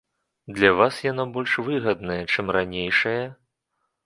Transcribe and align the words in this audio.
Для 0.59 0.71
вас 0.79 0.95
яно 1.11 1.25
больш 1.35 1.53
выгаднае, 1.67 2.19
чым 2.37 2.51
ранейшае? 2.59 3.21